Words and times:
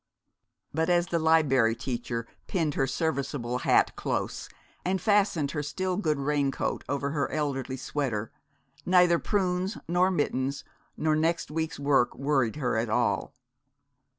But 0.73 0.89
as 0.89 1.05
the 1.09 1.19
Liberry 1.19 1.75
Teacher 1.75 2.25
pinned 2.47 2.73
her 2.73 2.87
serviceable 2.87 3.59
hat 3.59 3.95
close, 3.95 4.49
and 4.83 4.99
fastened 4.99 5.51
her 5.51 5.61
still 5.61 5.95
good 5.95 6.17
raincoat 6.17 6.83
over 6.89 7.11
her 7.11 7.29
elderly 7.29 7.77
sweater, 7.77 8.31
neither 8.83 9.19
prunes 9.19 9.77
nor 9.87 10.09
mittens 10.09 10.63
nor 10.97 11.15
next 11.15 11.51
week's 11.51 11.79
work 11.79 12.15
worried 12.15 12.55
her 12.55 12.77
at 12.77 12.89
all. 12.89 13.35